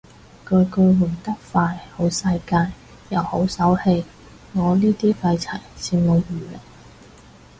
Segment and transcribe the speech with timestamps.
[0.49, 2.71] 巨巨換得快好世界
[3.09, 4.03] 又好手氣，
[4.53, 6.57] 我呢啲廢柴羨慕唔嚟